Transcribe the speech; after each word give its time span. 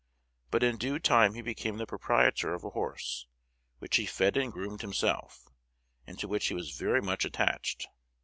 But 0.49 0.63
in 0.63 0.77
due 0.77 0.97
time 0.97 1.35
he 1.35 1.43
became 1.43 1.77
the 1.77 1.85
proprietor 1.85 2.55
of 2.55 2.63
a 2.63 2.71
horse, 2.71 3.27
which 3.77 3.97
he 3.97 4.07
fed 4.07 4.35
and 4.35 4.51
groomed 4.51 4.81
himself, 4.81 5.47
and 6.07 6.17
to 6.17 6.27
which 6.27 6.47
he 6.47 6.55
was 6.55 6.71
very 6.71 7.03
much 7.03 7.23
attached. 7.23 7.87